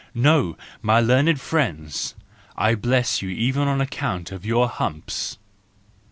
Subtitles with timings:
[0.15, 2.15] —No, my learned friends!
[2.57, 5.37] I bless you even on account of your humps!